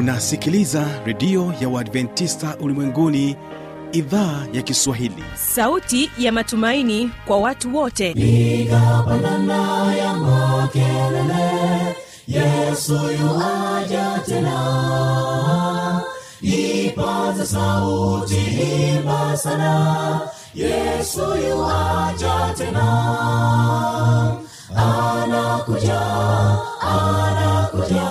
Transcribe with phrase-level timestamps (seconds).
[0.00, 3.36] unasikiliza redio ya uadventista ulimwenguni
[3.92, 5.24] idhaa ya kiswahili.
[5.34, 8.10] Sauti ya matumaini kwa watu wote.
[8.10, 11.96] Igapandana ya makelele
[12.28, 16.02] yesu yuaja tena.
[16.42, 20.20] Ipaza sauti himba sana
[20.54, 22.86] yesu yuaja tena.
[24.76, 26.00] Anakuja
[26.80, 28.10] anakuja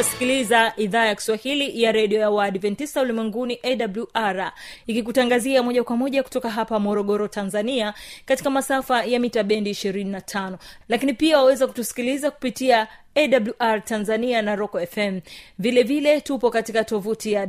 [0.00, 4.52] unasikiliza idhaa ya kiswahili ya redio ya waadventista ulimwenguni awr
[4.86, 10.56] ikikutangazia moja kwa moja kutoka hapa morogoro tanzania katika masafa ya mita bendi 25
[10.88, 15.20] lakini pia waweza kutusikiliza kupitia awr tanzania na roco fm
[15.58, 17.48] vile vile tupo katika tovuti ya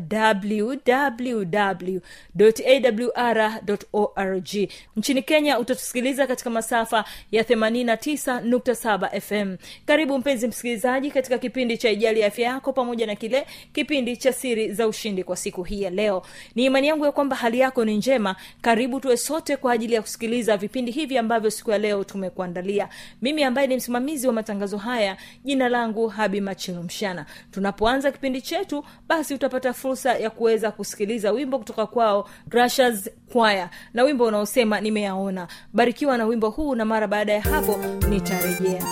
[2.36, 3.60] wwwawr
[3.94, 4.50] org.
[4.96, 12.20] Nchini kenya utatusikiliza katika masafa ya 89.7 fm karibu mpenzi msikilizaji katika kipindi cha ijali
[12.20, 15.90] ya afya yako pamoja na kile kipindi cha siri za ushindi kwa siku hii ya
[15.90, 16.22] leo.
[16.56, 18.36] Ni imani yangu ya kwamba hali yako ni njema.
[18.62, 22.90] Karibu tuwe sote kwa ajili ya kusikiliza vipindi hivi ambavyo siku ya leo tumekuandalia.
[23.22, 25.18] Mimi ambaye ni msimamizi wa matangazo haya
[25.52, 27.26] jina langu habi machilu mshana.
[27.52, 34.04] Tunapoanza kipindi chetu basi utapata fursa ya kuweza kusikiliza wimbo kutoka kwao Grashas kwaya na
[34.04, 35.48] wimbo unaosema nimeyaona.
[35.74, 37.78] Barikiwa na wimbo huu na mara baada ya hapo
[38.10, 38.84] nitarejea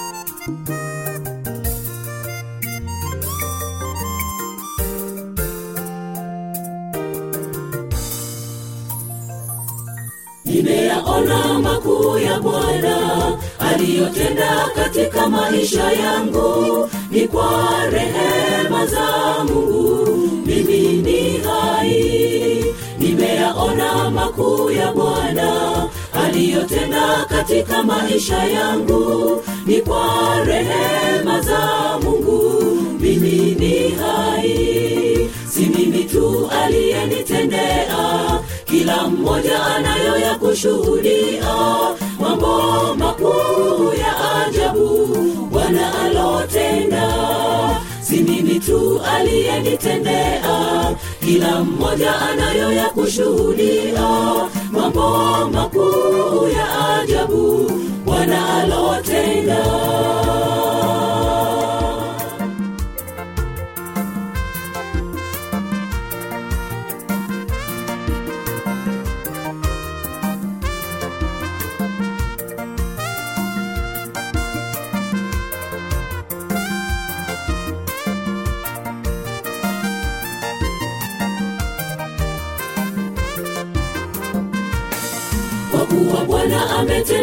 [10.64, 12.98] nimeyaona makuu ya bwana
[13.60, 16.90] aliyotenda katika maisha yangu.
[17.12, 19.08] Ni kwa rehema za
[19.44, 20.08] mungu.
[20.46, 22.66] Mimi ni hai.
[23.00, 25.52] Nimeyaona makuu ya bwana
[26.26, 29.44] aliyotenda katika maisha yangu.
[29.66, 30.06] Ni kwa
[30.46, 31.60] rehema za
[32.04, 32.64] mungu.
[33.00, 35.30] Mimi ni hai.
[35.54, 41.56] Si mimi tu aliyenitendea kila mmoja anayo ya kushuhudia.
[42.20, 45.08] Mambo makuu ya ajabu
[45.52, 47.10] bwana alotenda.
[48.02, 50.96] Si mimi tu aliyenitendea.
[51.26, 54.10] Kila mmoja anayo ya kushuhudia.
[54.72, 55.10] Mambo
[55.54, 57.72] makuu ya ajabu
[58.06, 59.66] bwana alotenda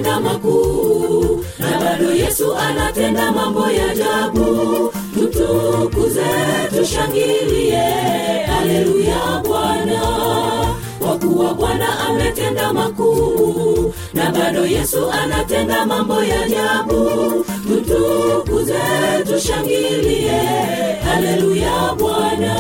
[0.03, 1.45] bwana makuu.
[1.59, 6.21] Na bado yesu anatenda mambo ya jabu tutukuze
[6.77, 7.83] tushangilie.
[8.47, 10.01] Haleluya bwana.
[10.99, 13.95] Kwa kuwa bwana ametenda makuu.
[14.15, 17.11] Na bado yesu anatenda mambo ya jabu
[17.69, 18.75] tutukuze
[19.27, 20.31] tushangilie.
[21.05, 22.57] Haleluya bwana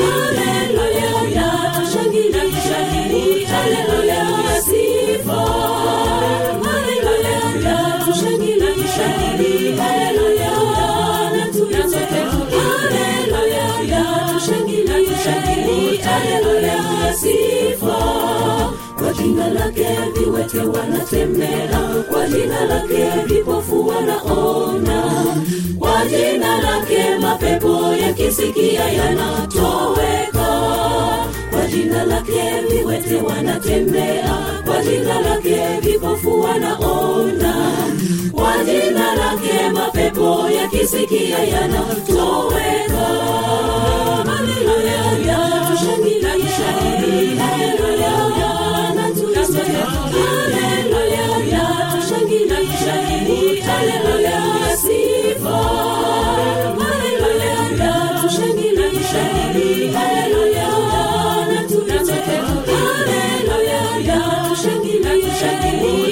[0.00, 0.69] Blue
[20.40, 21.80] viwete wanatembea.
[22.10, 25.02] Kwa jina lake vipofu wanaona.
[25.78, 30.48] Kwa jina lake mapepo yakisikia yanatoweka.
[31.50, 34.36] Kwa jina lake viwete wanatembea.
[34.64, 37.54] Kwa jina lake vipofu wanaona.
[38.32, 43.06] Kwa jina lake mapepo yakisikia yanatoweka.
[44.26, 47.36] Haleluya tushangilie.
[47.36, 48.29] Haleluya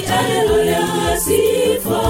[0.08, 0.82] haleluya
[1.20, 2.00] sifa.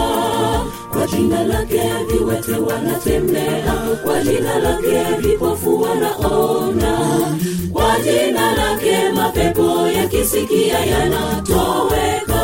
[0.92, 3.74] Kwa jina lake viwete wanatembea
[4.04, 6.98] kwa jina lake vipofu wanaona.
[7.72, 12.42] Kwa jina lake mapepo yakisikia yanatoweka.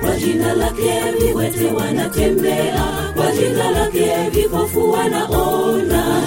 [0.00, 2.84] Kwa jina lake viwete wanatembea
[3.16, 6.22] kwa jina lake vipofu wanaona.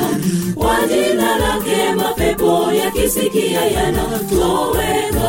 [0.56, 5.28] Kwa jina lake mapepo yakisikia yanatoweka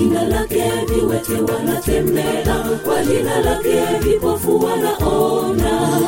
[0.00, 6.00] jina lake viwete wanatembea kwa jina lake vipofu wanaona.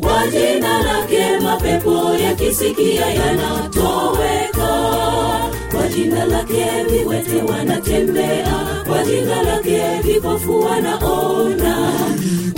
[0.00, 4.68] Kwa jina lake mapepo yakisikia yanatoweka.
[5.72, 8.52] Kwa jina lake viwete wanatembea
[8.86, 11.92] kwa jina lake vipofu wanaona.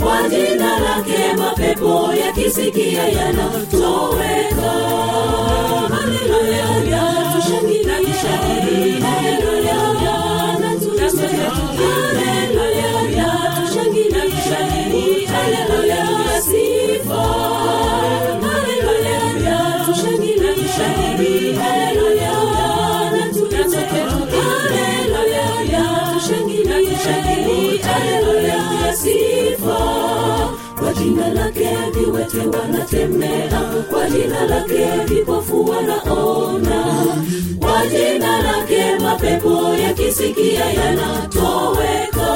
[0.03, 4.71] Kwa jina lake mapepo yakisikia yanatoweka.
[5.89, 7.03] Haleluya
[7.35, 8.99] tushangilie
[27.13, 29.79] tushangilie aleluya sifa.
[30.79, 33.61] Kwa jina lake viwete wanatembea
[33.91, 36.83] kwa jina lake vipofu wanaona.
[37.59, 42.29] Kwa jina lake mapepo yakisikia yanatoweka.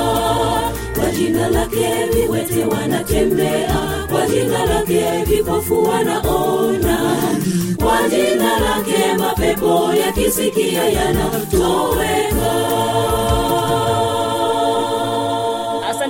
[0.95, 3.75] Kwa jina lake viwete wanatembea
[4.11, 6.97] kwa jina lake vipofu wanaona.
[7.77, 12.53] Kwa jina lake mapepo yakisikia yanatoweka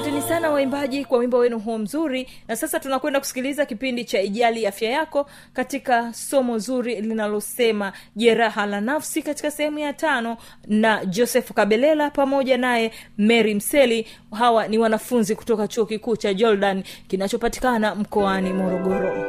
[0.04, 2.28] asanteni sana waimbaji kwa wimbo wenu huo mzuri.
[2.48, 8.82] Na sasa tunakwenda kusikiliza kipindi cha ijali afya yako katika somo zuri linalosema jeraha la
[8.82, 14.08] nafsi katika sehemu ya tano na joseph kabelela pamoja naye mary mseli.
[14.32, 19.26] Hawa ni wanafunzi kutoka chuo kikuu cha jordan kinachopatikana mkoani morogoro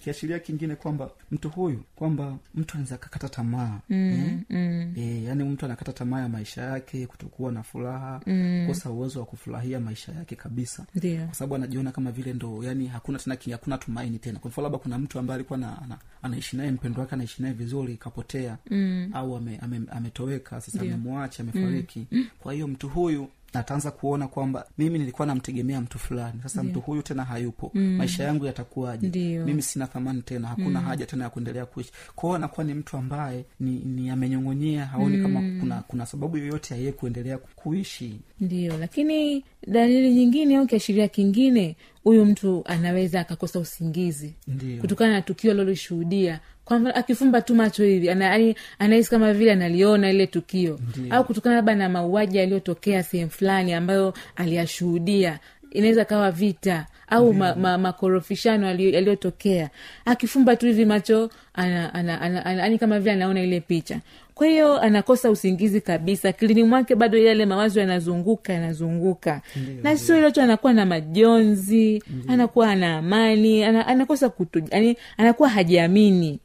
[0.00, 4.94] kiashiria kingine kwamba mtu huyu kwamba mtu anaweza akakata tamaa mm, mm.
[4.96, 8.64] E, yaani mtu anakata tamaa ya maisha yake kutokuwa na furaha mm.
[8.66, 10.86] kosa uwezo wa kufurahia maisha yake kabisa
[11.26, 14.78] kwa sababu anajiona kama vile ndo yani hakuna tena hakuna tumaini tena kwa mfano labda
[14.78, 19.10] kuna mtu ambaye alikuwa na, ana, anaishi naye mpendo wake anaishi naye vizuri kapotea mm.
[19.12, 22.26] au ame, ame, ametoweka sasa amemwacha amefariki mm.
[22.40, 26.40] kwa hiyo mtu huyu ataanza kuona kwamba mimi nilikuwa namtegemea mtu fulani.
[26.42, 27.70] Sasa mtu huyu tena hayupo.
[27.74, 27.96] Mm.
[27.96, 29.08] maisha yangu yatakuwaje?
[29.38, 30.48] Mimi sina thamani tena.
[30.48, 30.86] Hakuna mm.
[30.86, 31.90] haja tena ya kuendelea kuishi.
[32.16, 35.22] Kwao anakuwa ni mtu ambaye ni, ni amenyong'onyea haoni mm.
[35.22, 38.20] kama kuna kuna sababu yoyote ya yeye kuendelea kuishi.
[38.40, 38.78] Ndio.
[38.78, 44.34] Lakini dalili nyingine au kiashiria kingine huyu mtu anaweza akakosa usingizi.
[44.80, 46.40] Kutokana na tukio alilolishuhudia
[46.70, 51.14] kwamba akifumba tu macho hivi ana, anahisi kama vile analiona ile tukio Ndiyo.
[51.14, 55.38] au kutokana labda na mauaji yaliyotokea sehemu fulani ambayo aliyashuhudia
[55.70, 59.70] inaweza kawa vita au ma, ma, makorofishano yaliyotokea.
[60.04, 64.00] Akifumba tu hivi macho ana, ana, ana, ana, ani kama vile anaona ile picha.
[64.34, 66.32] Kwa hiyo anakosa usingizi kabisa.
[66.32, 69.42] Kilini mwake bado yale mawazo yanazunguka yanazunguka.
[69.82, 76.40] Na sio ilocho anakuwa na majonzi anakuwa ana amani ana, anakosa kutu yani anakuwa hajiamini.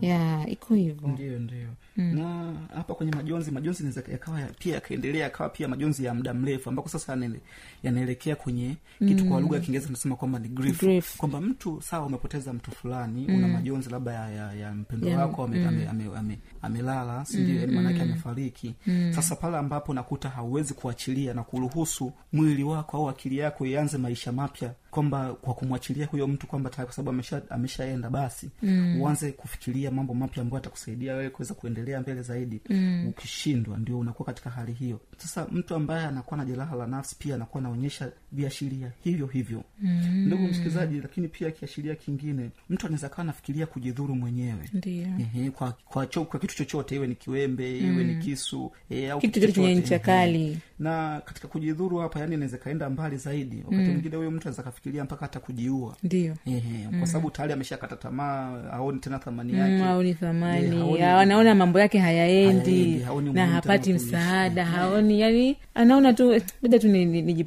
[0.00, 1.08] Ya iko hivyo.
[1.08, 6.04] Ndio ndio na hapa kwenye majonzi majonzi inaweza yakawa ya- pia yakaendelea yakawa pia majonzi
[6.04, 7.18] ya muda mrefu ambako sasa
[7.82, 8.74] yanaelekea kwenye
[9.08, 11.16] kitu kwa lugha ya kiingereza tunasema kwamba ni grief, Grief.
[11.16, 15.20] kwamba mtu sawa umepoteza mtu fulani una majonzi labda ya, ya, ya mpendo yeah.
[15.20, 18.74] wako ame, ame, ame, ame, amelala sindio yani maanake amefariki.
[19.10, 24.32] Sasa pale ambapo nakuta hauwezi kuachilia na kuruhusu mwili wako au akili yako ianze maisha
[24.32, 29.00] mapya kwamba kwa kumwachilia huyo mtu kwamba tayari kwa sababu amesha ameshaenda basi mm.
[29.00, 32.60] uanze kufikiria mambo mapya ambayo atakusaidia wewe kuweza kuendelea mbele zaidi.
[32.70, 33.06] Mm.
[33.08, 35.00] ukishindwa ndio unakuwa katika hali hiyo.
[35.16, 39.64] Sasa mtu ambaye anakuwa na jeraha la nafsi pia anakuwa anaonyesha viashiria hivyo hivyo.
[39.80, 40.24] Mm.
[40.26, 44.70] ndugu msikilizaji lakini pia kiashiria kingine mtu anaweza kawa anafikiria kujidhuru mwenyewe.
[44.86, 49.20] Ehe, kwa, kwa, cho, kwa kitu chochote iwe ni kiwembe iwe ni kisu e, au
[49.20, 50.58] Kitu chenye ncha kali.
[50.78, 53.56] na katika kujidhuru hapa yani inaweza kaenda mbali zaidi.
[53.64, 55.96] Wakati mwingine huyo mtu anaweza kafikiria anafikiria mpaka hata kujiua.
[56.02, 56.34] Ndio.
[56.46, 56.98] Mm.
[56.98, 59.72] kwa sababu tayari ameshakata tamaa aoni tena thamani yake.
[59.72, 60.76] Mm, haoni thamani.
[60.76, 62.98] Haoni- anaona mambo yake hayaendi.
[63.00, 67.46] Hayaendi, na hapati msaada haoni yani anaona tu bada tu tu ni- ni-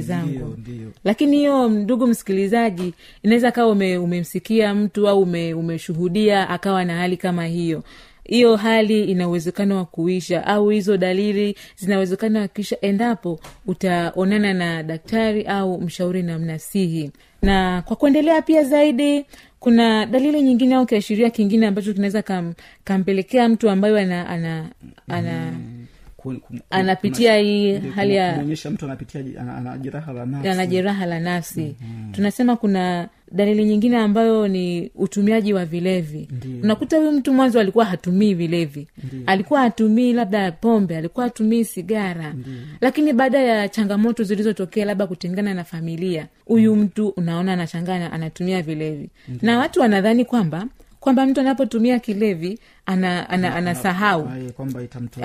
[0.00, 0.56] zangu.
[1.04, 7.16] lakini hiyo ndugu msikilizaji inaweza kawa ume, umemsikia mtu au ume, umeshuhudia akawa na hali
[7.16, 7.82] kama hiyo
[8.30, 14.54] hiyo hali ina uwezekano wa kuisha au hizo dalili zina uwezekano wa kuisha endapo utaonana
[14.54, 17.10] na daktari au mshauri na mnasihi.
[17.42, 19.24] Na kwa kuendelea pia zaidi
[19.60, 24.68] kuna dalili nyingine au kiashiria kingine ambacho kinaweza kam, kampelekea mtu ambayo ana ana,
[25.08, 25.79] ana Ku-
[26.22, 28.36] ku- ku- Anapitia hii hali ya-
[28.70, 30.48] mtu anapitia ana, ana jeraha la nafsi.
[30.48, 31.74] Ana jeraha la nafsi.
[32.12, 36.28] Tunasema kuna dalili nyingine ambayo ni utumiaji wa vilevi.
[36.62, 38.88] Unakuta huyu mtu mwanzo alikuwa hatumii vilevi.
[39.26, 42.34] Alikuwa hatumii labda pombe alikuwa hatumii sigara.
[42.80, 49.10] Lakini baada ya changamoto zilizotokea labda kutengana na familia huyu mtu unaona anachangana anatumia vilevi.
[49.42, 50.66] Na watu wanadhani kwamba
[51.00, 54.28] kwamba mtu anapotumia kilevi ana, ana, anasahau.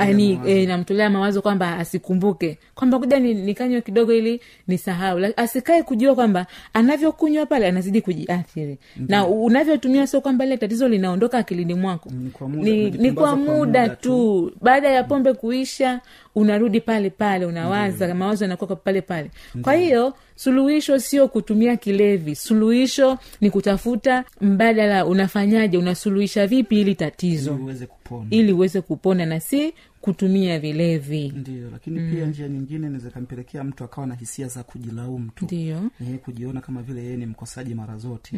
[0.06, 1.42] yani e, namtolea mawazo.
[1.42, 2.58] kwamba asikumbuke.
[2.76, 3.34] Kwamba kuja ni-
[3.82, 5.20] kidogo ili nisahau.
[5.20, 8.78] La- asikae kujua kwamba anavyokunywa pale anazidi kujiathiri.
[9.08, 12.10] Na unavyotumia sio kwamba ile tatizo linaondoka akilini mwako.
[12.10, 14.52] Ni kwa muda, ni, ni kwa muda, kwa muda muda tu.
[14.62, 16.02] Baada ya pombe kuisha
[16.36, 19.32] unarudi pale pale unawaza mawazo yanakuwa pale pale.
[19.62, 22.36] Kwa hiyo suluhisho sio kutumia kilevi.
[22.36, 27.52] Suluhisho ni kutafuta mbadala unafanyaje unasuluhisha vipi ili tatizo.
[27.54, 28.28] Ili uweze kupona.
[28.30, 31.34] Ili uweze kupona na si kutumia vilevi.
[31.36, 35.46] Ndio lakini pia njia nyingine inaweza kampelekea mtu akawa na hisia za kujilaumu tu.
[35.46, 38.32] Ndio eh, kujiona kama vile yeye ni mkosaji mara zote.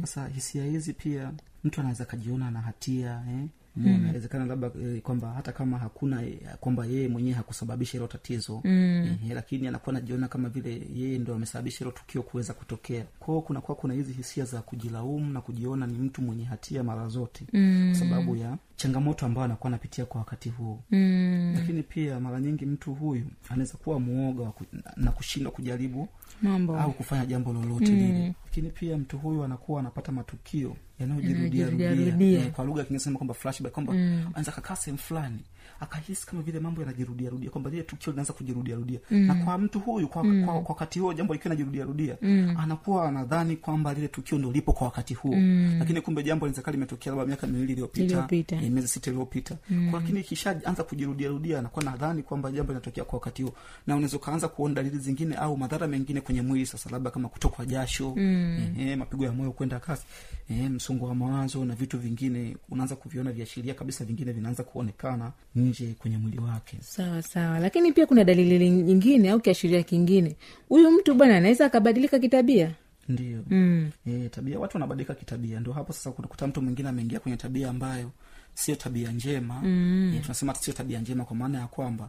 [0.00, 1.30] Sasa hisia hizi pia
[1.64, 3.46] mtu anaweza kajiona na hatia eh?
[3.76, 3.86] Mm.
[3.86, 9.16] inawezekana labda e, kwamba hata kama hakuna eh, kwamba yeye mwenyewe hakusababisha hilo tatizo mm.
[9.30, 13.76] e, lakini anakuwa anajiona kama vile yeye ndo amesababisha hilo tukio kuweza kutokea kwao kunakuwa
[13.76, 17.88] kuna hizi hisia za kujilaumu na kujiona ni mtu mwenye hatia mara zote mm.
[17.90, 21.52] kwa sababu ya changamoto ambayo anakuwa anapitia kwa wakati huo mm.
[21.56, 24.64] lakini pia mara nyingi mtu huyu anaweza kuwa ku,
[24.96, 26.08] na kushindwa kujaribu
[26.42, 26.78] mambo.
[26.80, 28.34] Au kufanya jambo lolote lile.
[28.44, 32.40] Lakini pia mtu huyu anakuwa anapata matukio yanayojirudia Yanayojirudia rudia rudia.
[32.40, 35.38] Eh, kwa lugha ya kwamba flashback kwamba anaweza kakaa sehemu fulani
[35.84, 38.98] akahisi kama vile mambo yanajirudia rudia kwamba lile tukio linaanza kujirudia rudia.
[39.10, 42.16] Na kwa mtu huyu kwa, kwa, kwa wakati huo jambo likiwa linajirudia rudia
[42.58, 45.34] anakuwa anadhani kwamba lile tukio ndo lipo kwa wakati huo.
[45.78, 49.56] Lakini kumbe jambo linaweza limetokea labda miaka miwili iliyopita eh, miezi sita iliyopita.
[49.90, 53.52] Kwa lakini ikishaanza kujirudia rudia anakuwa nadhani kwamba jambo linatokea kwa wakati huo.
[53.86, 57.66] Na unaweza ukaanza kuona dalili zingine au madhara mengine kwenye mwili sasa labda kama kutokwa
[57.66, 58.74] jasho mm.
[58.78, 60.04] eh, mapigo ya moyo kwenda kasi
[60.50, 62.56] eh, msongo wa mawazo na vitu vingine.
[62.70, 65.32] Unaanza kuviona viashiria kabisa vingine vinaanza kuonekana
[65.74, 66.76] nje kwenye mwili wake.
[66.80, 67.58] Sawa sawa.
[67.58, 70.36] Lakini pia kuna dalili nyingine au kiashiria kingine.
[70.68, 72.70] Huyu mtu bwana anaweza akabadilika kitabia?
[73.08, 73.42] Ndio.
[73.50, 73.90] Mm.
[74.06, 75.60] e, tabia watu wanabadilika kitabia.
[75.60, 78.10] Ndio hapo sasa kunakuta mtu mwingine ameingia kwenye tabia ambayo
[78.54, 79.60] sio tabia njema.
[79.62, 80.14] Mm.
[80.16, 82.08] e, tunasema sio tabia njema kwa maana ya kwamba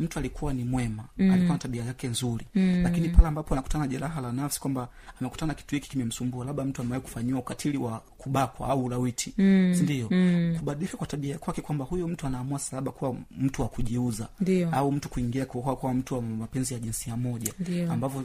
[0.00, 1.30] mtu alikuwa ni mwema mm.
[1.30, 2.82] alikuwa na tabia yake nzuri mm.
[2.82, 4.88] lakini pale ambapo anakutana jeraha la nafsi kwamba
[5.20, 9.74] amekutana kitu hiki kimemsumbua labda mtu amewahi kufanyiwa ukatili wa kubakwa au ulawiti mm.
[9.78, 10.56] sindio mm.
[10.58, 14.28] kubadilika kwa tabia kwake kwamba huyo mtu anaamua sasa labda kuwa mtu wa kujiuza
[14.72, 17.52] au mtu kuingia kwa, kwa mtu wa mapenzi ya jinsia moja
[17.90, 18.24] ambavyo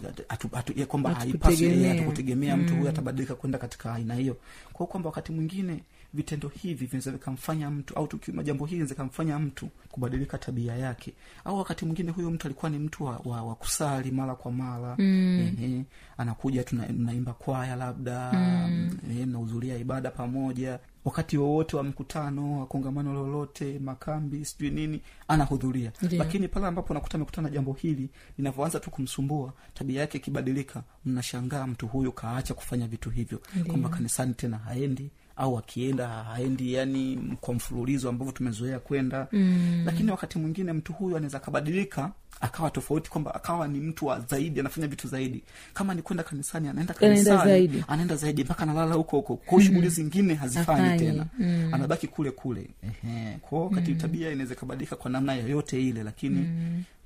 [0.87, 4.37] kwamba haipaswi hatukutegemea mtu huyo atabadilika kwenda katika aina hiyo
[4.73, 5.83] kwao kwamba wakati mwingine
[6.17, 11.13] vitendo hivi vinaweza vikamfanya mtu au tukio jambo hili linaweza kamfanya mtu kubadilika tabia yake.
[11.45, 14.95] Au wakati mwingine huyo mtu alikuwa ni mtu wa, wa, wa kusali mara kwa mara.
[14.97, 15.39] Mm.
[15.59, 15.83] ehe,
[16.17, 18.97] anakuja tunaimba kwaya labda mm.
[19.25, 20.79] mnahudhuria ibada pamoja.
[21.05, 25.91] Wakati wowote wa mkutano wa kongamano lolote makambi sijui nini anahudhuria.
[26.01, 26.13] Yeah.
[26.13, 31.67] lakini pale ambapo nakuta amekutana na jambo hili linavyoanza tu kumsumbua tabia yake ikibadilika mnashangaa
[31.67, 33.41] mtu huyu kaacha kufanya vitu hivyo.
[33.67, 39.27] Kwamba kanisani tena haendi au akienda haendi yani kwa mfululizo ambavyo tumezoea kwenda.
[39.31, 39.83] Mm.
[39.85, 44.59] lakini wakati mwingine mtu huyu anaweza akabadilika akawa tofauti kwamba akawa ni mtu wa zaidi
[44.59, 45.43] anafanya vitu zaidi.
[45.73, 49.35] Kama ni kwenda kanisani anaenda kanisani anaenda zaidi mpaka analala huko huko.
[49.35, 51.25] Kwao shughuli zingine hazifanyi tena.
[51.39, 51.69] Mm.
[51.73, 52.67] anabaki kule kule.
[52.83, 53.37] Ehe.
[53.41, 53.95] kwao mm.
[53.95, 56.45] tabia inaweza ikabadilika kwa namna yoyote ile lakini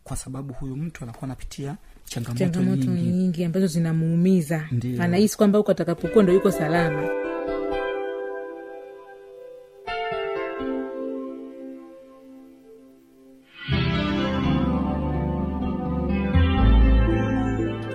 [0.03, 3.09] kwa sababu huyu mtu anakuwa anapitia changamoto, changamoto nyingi.
[3.09, 4.67] nyingi ambazo zinamuumiza.
[4.99, 7.09] Anahisi kwamba huko atakapokuwa ndo yuko salama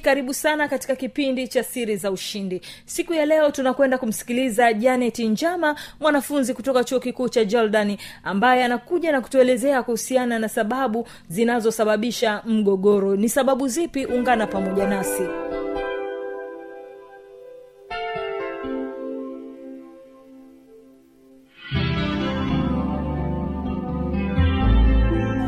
[0.00, 2.60] karibu sana katika kipindi cha siri za ushindi.
[2.84, 9.12] Siku ya leo tunakwenda kumsikiliza janet njama mwanafunzi kutoka chuo kikuu cha jordani ambaye anakuja
[9.12, 13.16] na kutuelezea kuhusiana na sababu zinazosababisha mgogoro.
[13.16, 14.06] Ni sababu zipi?
[14.06, 15.22] Ungana pamoja nasi.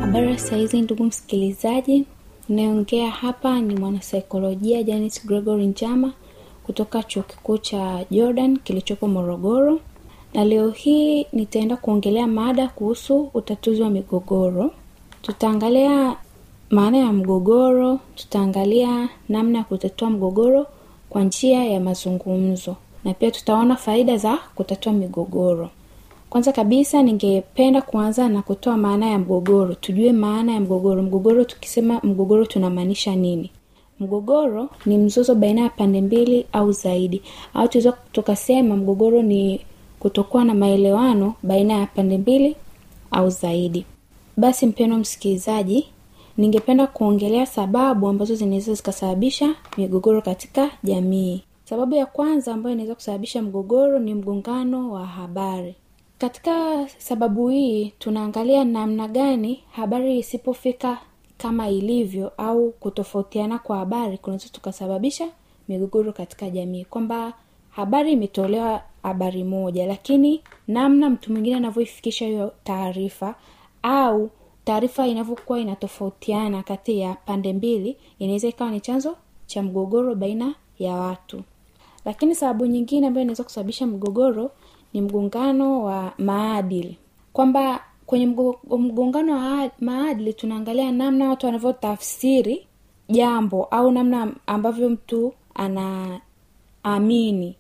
[0.01, 2.07] Habari sahizi ndugu msikilizaji
[2.53, 6.13] inayoongea hapa ni mwanasaikolojia janet gregory njama
[6.67, 9.81] kutoka chuo kikuu cha jordan kilichopo morogoro.
[10.35, 14.71] Na leo hii nitaenda kuongelea mada kuhusu utatuzi wa migogoro.
[15.23, 16.17] Tutaangalia
[16.71, 20.67] maana ya mgogoro tutaangalia namna ya kutatua mgogoro
[21.11, 22.77] kwa njia ya mazungumzo.
[23.05, 25.71] Na pia tutaona faida za kutatua migogoro
[26.33, 29.75] kwanza kabisa ningependa kuanza na kutoa maana ya mgogoro.
[29.75, 31.03] Tujue maana ya mgogoro.
[31.03, 33.51] Mgogoro tukisema mgogoro tunamaanisha nini?
[34.01, 37.23] Mgogoro ni mzozo baina ya pande mbili au zaidi.
[37.55, 39.61] Au tunaweza tukasema mgogoro ni
[40.01, 42.57] kutokuwa na maelewano baina ya pande mbili
[43.11, 43.85] au zaidi.
[44.37, 45.87] Basi mpendo msikilizaji
[46.37, 51.43] ningependa kuongelea sababu ambazo zinaweza zikasababisha migogoro katika jamii.
[51.65, 55.75] Sababu ya kwanza ambayo inaweza kusababisha mgogoro ni mgongano wa habari
[56.23, 60.99] katika sababu hii tunaangalia namna gani habari isipofika
[61.39, 65.29] kama ilivyo au kutofautiana kwa habari kunaweza tukasababisha
[65.69, 66.85] migogoro katika jamii.
[66.85, 67.33] Kwamba
[67.71, 73.35] habari imetolewa habari moja lakini namna mtu mwingine anavyoifikisha hiyo taarifa
[73.83, 74.31] au
[74.65, 80.95] taarifa inavyokuwa inatofautiana kati ya pande mbili inaweza ikawa ni chanzo cha mgogoro baina ya
[80.95, 81.43] watu.
[82.05, 84.51] Lakini sababu nyingine ambayo inaweza kusababisha mgogoro
[84.93, 86.99] ni mgongano wa maadili.
[87.33, 88.27] Kwamba kwenye
[88.79, 92.67] mgongano wa maadili tunaangalia namna watu wanavyotafsiri
[93.09, 97.57] jambo au namna ambavyo mtu anaamini.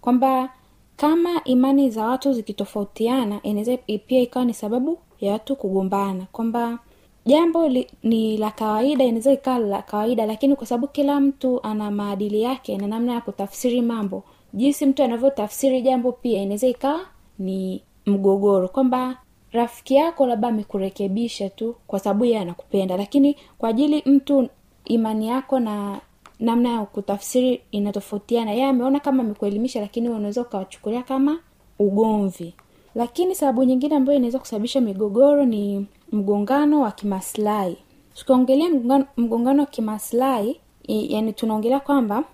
[0.00, 0.50] Kwamba
[0.96, 6.26] kama imani za watu zikitofautiana inaweza pia ikawa ni sababu ya watu kugombana.
[6.32, 6.78] Kwamba
[7.26, 11.90] jambo li, ni la kawaida inaweza ikawa la kawaida lakini kwa sababu kila mtu ana
[11.90, 14.22] maadili yake na namna ya kutafsiri mambo
[14.54, 17.00] jinsi mtu anavyotafsiri jambo pia inaweza ikawa
[17.38, 19.16] ni mgogoro kwamba
[19.52, 24.48] rafiki yako labda amekurekebisha tu kwa sababu yeye anakupenda lakini kwa ajili mtu
[24.84, 26.00] imani yako na
[26.40, 28.50] namna ya kutafsiri inatofautiana.
[28.50, 31.38] Yeye ameona kama amekuelimisha lakini unaweza ukawachukulia kama
[31.78, 32.54] ugomvi.
[32.94, 37.76] Lakini sababu nyingine ambayo inaweza kusababisha migogoro ni mgongano wa kimaslahi.
[38.14, 38.68] Tukiongelea
[39.16, 42.24] mgongano wa kimaslahi yani tunaongelea kwamba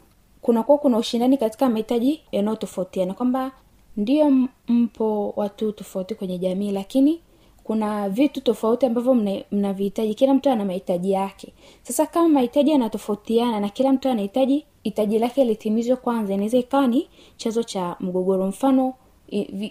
[0.42, 3.14] kunakuwa kuna ushindani katika mahitaji yanayotofautiana.
[3.14, 3.53] Kwamba
[3.96, 4.31] ndio
[4.68, 7.20] mpo watu tofauti kwenye jamii lakini
[7.64, 10.14] kuna vitu tofauti ambavyo mna- mnavihitaji.
[10.14, 11.53] Kila mtu ana mahitaji yake.
[11.83, 16.35] Sasa kama mahitaji yanatofautiana na kila mtu anahitaji hitaji lake litimizwe kwanza.
[16.35, 18.46] Inaweza ikawa ni chanzo cha mgogoro.
[18.46, 18.94] Mfano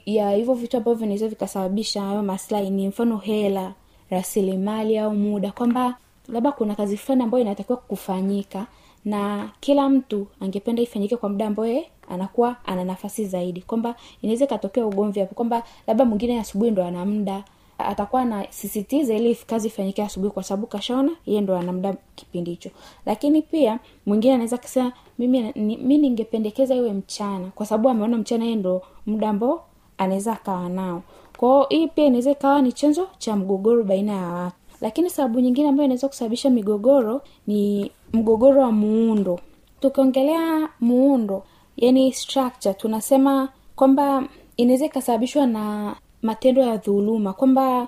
[0.06, 3.74] ya hivyo vitu ambavyo vinaweza vikasababisha hayo maslahi ni mfano hela
[4.10, 5.52] rasilimali au muda.
[5.52, 5.96] Kwamba
[6.28, 8.68] labda kuna kazi fulani ambayo inatakiwa kufanyika
[9.06, 13.62] na kila mtu angependa ifanyike kwa muda ambaye anakuwa ana nafasi zaidi.
[13.62, 17.44] Kwamba inaweza ikatokea ugomvi hapo kwamba labda mwingine asubuhi ndo ana muda.
[17.78, 22.70] Atakuwa anasisitiza ili kazi ifanyike asubuhi kwa sababu kashaona yeye ndo ana muda kipindi hicho.
[23.06, 28.56] Lakini pia mwingine anaweza kusema mimi mi ningependekeza iwe mchana kwa sababu ameona mchana yeye
[28.56, 29.66] ndo muda ambao
[29.98, 31.04] anaweza akawa nao.
[31.38, 35.70] Kwao hii pia inaweza ikawa ni chanzo cha mgogoro baina ya watu lakini sababu nyingine
[35.70, 39.40] ambayo inaweza kusababisha migogoro ni mgogoro wa muundo.
[39.80, 41.44] Tukiongelea muundo
[41.78, 44.24] yani structure tunasema kwamba
[44.58, 47.88] inaweza ikasababishwa na matendo ya dhuluma kwamba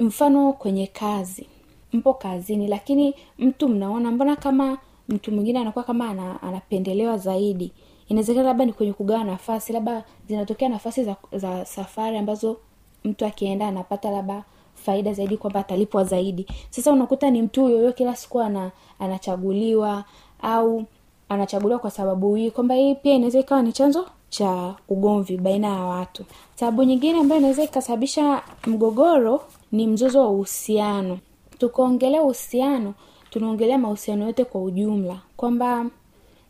[0.00, 1.46] mfano kwenye kazi
[1.92, 7.72] mpo kazini lakini mtu mnaona mbona kama mtu mwingine anakuwa kama ana, anapendelewa zaidi?
[8.08, 12.56] Inawezekana labda ni kwenye kugawa nafasi labda zinatokea nafasi za, za safari ambazo
[13.04, 14.44] mtu akienda anapata labda
[14.84, 16.46] faida zaidi kwamba atalipwa zaidi.
[16.70, 20.04] Sasa unakuta ni mtu huyo huyo kila siku ana, anachaguliwa
[20.42, 20.84] au
[21.28, 25.80] anachaguliwa kwa sababu hii kwamba hii pia inaweza ikawa ni chanzo cha ugomvi baina ya
[25.84, 26.24] watu.
[26.54, 29.40] Sababu nyingine ambayo inaweza ikasababisha mgogoro
[29.72, 31.18] ni mzozo wa uhusiano.
[31.58, 32.94] Tukaongelea uhusiano
[33.30, 35.18] tunaongelea mahusiano yote kwa ujumla.
[35.36, 35.86] Kwamba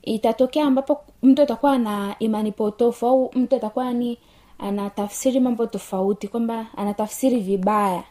[0.02, 4.18] itatokea ambapo mtu atakuwa na imani potofu au mtu atakuwa ni
[4.58, 8.04] anatafsiri mambo tofauti kwamba anatafsiri vibaya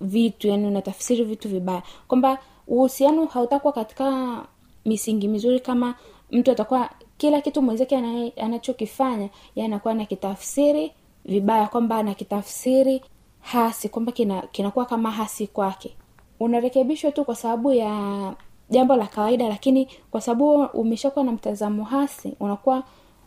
[0.00, 1.82] vitu yani unatafsiri vitu vibaya.
[2.08, 4.38] Kwamba uhusiano hautakuwa katika
[4.84, 5.94] misingi mizuri kama
[6.30, 7.96] mtu atakuwa kila kitu mwenzake
[8.36, 10.92] anachokifanya ye anakuwa nakitafsiri
[11.24, 13.02] vibaya kwamba anakitafsiri
[13.40, 15.96] hasi kwamba kina- kinakuwa kama hasi kwake.
[16.40, 18.34] Unarekebishwa tu kwa sababu ya
[18.70, 22.82] jambo la kawaida lakini kwa sababu umeshakuwa na mtazamo hasi unakuwa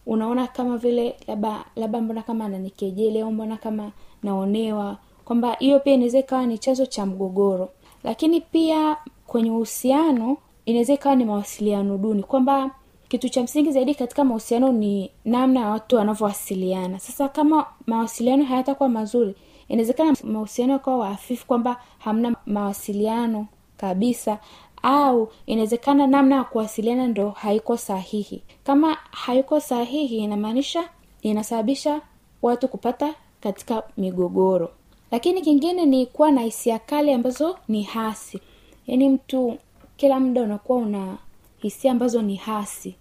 [0.06, 3.92] unaona kama vile labda labda mbona kama ananikejeli au mbona kama
[4.24, 4.98] naonewa
[5.32, 7.70] kwamba hiyo pia inaweza ikawa ni chanzo cha mgogoro.
[8.04, 12.72] Lakini pia kwenye uhusiano inaweza ikawa ni mawasiliano duni kwamba
[13.08, 17.00] kitu cha msingi zaidi katika mahusiano ni namna ya watu wanavyowasiliana.
[17.00, 19.36] Sasa kama mawasiliano hayatakuwa mazuri
[19.68, 24.40] inawezekana mahusiano yakawa waafifu kwamba hamna mawasiliano kabisa
[24.84, 28.44] au inawezekana namna ya kuwasiliana ndo haiko sahihi.
[28.64, 30.90] Kama haiko sahihi inamaanisha
[31.22, 32.02] inasababisha
[32.42, 34.72] watu kupata katika migogoro
[35.12, 38.40] lakini kingine ni kuwa na hisia kali ambazo ni hasi.
[38.88, 39.58] Yaani mtu
[39.98, 41.18] kila muda unakuwa una
[41.58, 42.96] hisia ambazo ni hasi.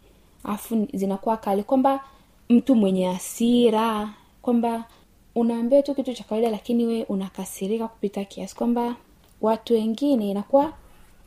[0.44, 1.62] Afu zinakuwa kali.
[1.62, 2.04] Kwamba
[2.48, 4.08] mtu mwenye hasira
[4.42, 4.84] kwamba
[5.34, 8.56] unaambia tu kitu cha kawaida lakini we unakasirika kupita kiasi.
[8.56, 8.96] Kwamba
[9.40, 10.72] watu wengine inakuwa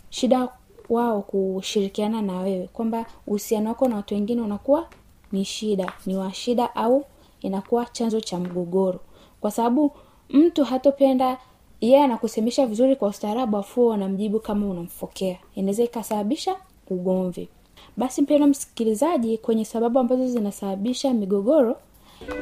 [0.10, 0.50] shida
[0.90, 2.68] wao kushirikiana na wewe.
[2.74, 4.88] Kwamba uhusiano wako na watu wengine unakuwa
[5.32, 7.06] ni shida ni wa shida au
[7.42, 9.00] inakuwa chanzo cha mgogoro.
[9.42, 9.92] Kwa sababu
[10.34, 11.38] mtu hatopenda
[11.82, 15.38] yeye anakusemesha vizuri kwa ustaarabu afu wanamjibu kama unamfokea.
[15.56, 16.56] Inaweza ikasababisha
[16.90, 17.50] ugomvi.
[17.98, 21.78] Basi mpendwa msikilizaji kwenye sababu ambazo zinasababisha migogoro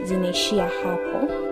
[0.03, 1.50] zinaishia hapo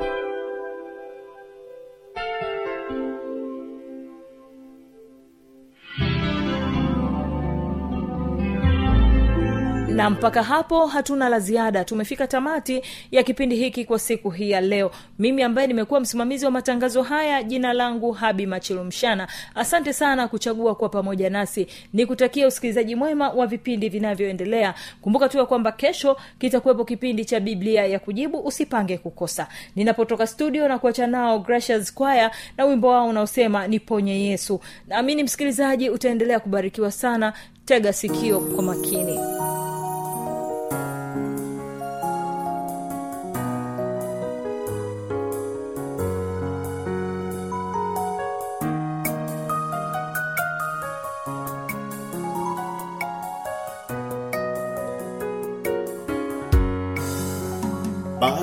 [10.00, 11.84] na mpaka hapo hatuna la ziada.
[11.86, 12.82] Tumefika tamati
[13.12, 14.92] ya kipindi hiki kwa siku hii ya leo.
[15.20, 20.90] Mimi ambaye nimekuwa msimamizi wa matangazo haya jina langu habi machilumshana asante sana kuchagua kuwa
[20.90, 21.68] pamoja nasi.
[21.94, 24.74] Nikutakia usikilizaji mwema wa vipindi vinavyoendelea.
[25.02, 29.48] Kumbuka tu kwamba kesho kitakuwepo kipindi cha biblia ya kujibu usipange kukosa.
[29.76, 34.60] Ninapotoka studio na kuacha nao gracious choir na wimbo wao unaosema niponye yesu.
[34.88, 37.34] Naamini msikilizaji utaendelea kubarikiwa sana.
[37.66, 39.20] Tega sikio kwa makini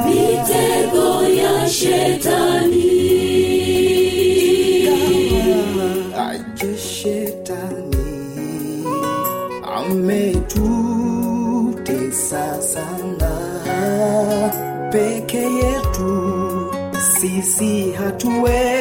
[0.06, 2.90] Mitego ya shetani.
[6.18, 7.96] Aje shetani.
[10.70, 13.30] Ametutesa sana.
[14.92, 16.74] Peke yetu
[17.20, 18.79] sisi hatuwezi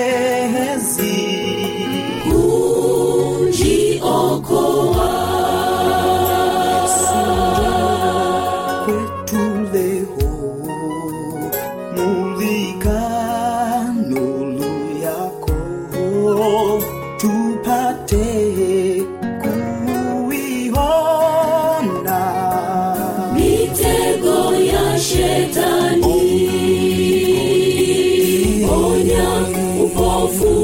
[30.00, 30.59] 光复。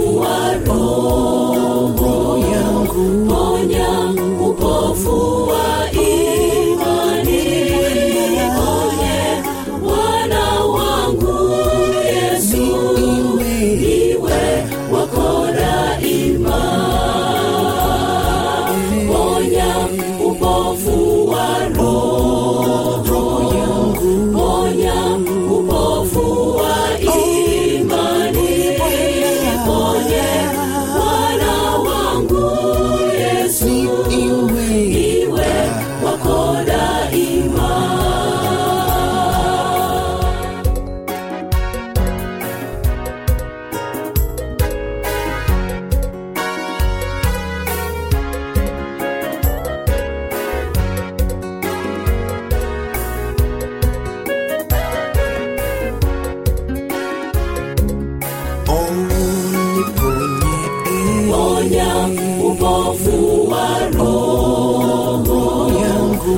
[62.65, 66.35] makovu wa roho yangu